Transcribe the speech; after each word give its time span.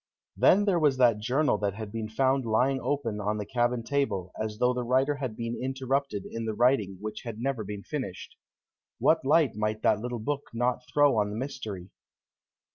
Then 0.35 0.65
there 0.65 0.79
was 0.79 0.97
that 0.97 1.19
journal 1.19 1.59
that 1.59 1.75
had 1.75 1.91
been 1.91 2.09
found 2.09 2.43
lying 2.43 2.79
open 2.81 3.19
on 3.21 3.37
the 3.37 3.45
cabin 3.45 3.83
table, 3.83 4.31
as 4.41 4.57
though 4.57 4.73
the 4.73 4.83
writer 4.83 5.17
had 5.17 5.35
been 5.37 5.59
interrupted 5.63 6.25
in 6.25 6.45
the 6.45 6.55
writing 6.55 6.97
which 6.99 7.21
had 7.21 7.37
never 7.39 7.63
been 7.63 7.83
finished. 7.83 8.35
What 8.97 9.23
light 9.23 9.53
might 9.55 9.83
that 9.83 9.99
little 9.99 10.17
book 10.17 10.41
not 10.55 10.81
throw 10.91 11.19
on 11.19 11.29
the 11.29 11.35
mystery? 11.37 11.91